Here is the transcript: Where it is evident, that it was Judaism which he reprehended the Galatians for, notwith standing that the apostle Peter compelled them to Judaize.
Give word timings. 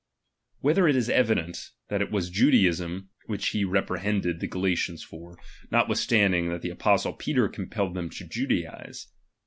Where 0.61 0.87
it 0.87 0.95
is 0.95 1.11
evident, 1.11 1.69
that 1.89 2.01
it 2.01 2.09
was 2.09 2.31
Judaism 2.31 3.11
which 3.27 3.49
he 3.49 3.63
reprehended 3.63 4.39
the 4.39 4.47
Galatians 4.47 5.03
for, 5.03 5.37
notwith 5.71 5.97
standing 5.97 6.49
that 6.49 6.63
the 6.63 6.71
apostle 6.71 7.13
Peter 7.13 7.47
compelled 7.47 7.93
them 7.93 8.09
to 8.09 8.25
Judaize. 8.25 9.09